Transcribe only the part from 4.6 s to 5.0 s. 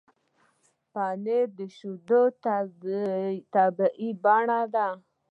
ده.